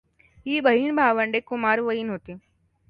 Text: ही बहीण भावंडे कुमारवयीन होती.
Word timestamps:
ही 0.45 0.59
बहीण 0.59 0.95
भावंडे 0.95 1.39
कुमारवयीन 1.39 2.09
होती. 2.09 2.33